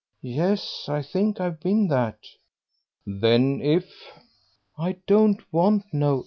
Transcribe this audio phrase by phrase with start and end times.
[0.23, 2.17] "Yes, I think I've been that."
[3.05, 3.87] "Then if"
[4.75, 6.19] "I don't want no ifs.